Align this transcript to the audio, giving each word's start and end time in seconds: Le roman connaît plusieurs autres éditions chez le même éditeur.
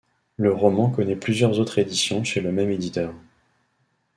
Le 0.35 0.51
roman 0.51 0.89
connaît 0.89 1.15
plusieurs 1.15 1.59
autres 1.59 1.77
éditions 1.77 2.23
chez 2.23 2.41
le 2.41 2.51
même 2.51 2.71
éditeur. 2.71 3.13